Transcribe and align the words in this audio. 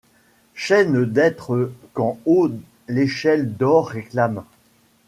Chaîne 0.55 1.05
d’êtres 1.05 1.71
qu’en 1.93 2.17
haut 2.25 2.49
l’échelle 2.87 3.55
d’or 3.55 3.89
réclame 3.89 4.43